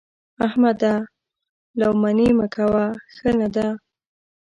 احمده! 0.45 0.93
لو 1.79 1.89
منې 2.01 2.29
مه 2.37 2.47
کوه؛ 2.55 2.85
ښه 3.15 3.29
نه 3.39 3.47
ده. 3.55 3.67